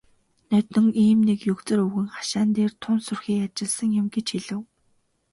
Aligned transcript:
"Ноднин 0.51 0.87
ийм 1.03 1.19
нэг 1.27 1.39
егзөр 1.53 1.79
өвгөн 1.85 2.07
хашаан 2.15 2.49
дээр 2.57 2.71
тун 2.83 2.97
сүрхий 3.07 3.39
ажилласан 3.45 3.89
юм" 4.01 4.07
гэж 4.15 4.27
хэлэв. 4.33 4.61